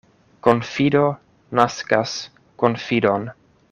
Konfido 0.47 1.03
naskas 1.61 2.19
konfidon. 2.65 3.33